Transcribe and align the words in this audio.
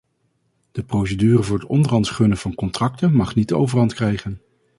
De 0.71 0.83
procedure 0.83 1.43
voor 1.43 1.57
het 1.57 1.67
onderhands 1.67 2.09
gunnen 2.09 2.37
van 2.37 2.55
contracten 2.55 3.13
mag 3.13 3.35
niet 3.35 3.47
de 3.47 3.55
overhand 3.55 3.93
krijgen. 3.93 4.41